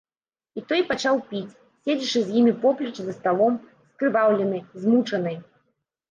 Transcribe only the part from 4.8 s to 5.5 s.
змучаны.